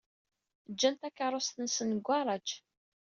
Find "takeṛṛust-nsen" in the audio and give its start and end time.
0.95-1.89